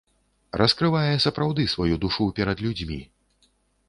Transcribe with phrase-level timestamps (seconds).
[0.61, 2.99] Раскрывае сапраўды сваю душу перад людзьмі.